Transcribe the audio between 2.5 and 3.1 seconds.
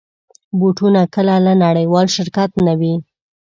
نه وي.